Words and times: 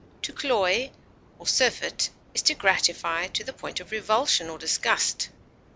To 0.23 0.33
cloy 0.33 0.89
or 1.37 1.45
surfeit 1.45 2.09
is 2.33 2.41
to 2.41 2.55
gratify 2.55 3.27
to 3.27 3.43
the 3.43 3.53
point 3.53 3.79
of 3.79 3.91
revulsion 3.91 4.49
or 4.49 4.57
disgust. 4.57 5.29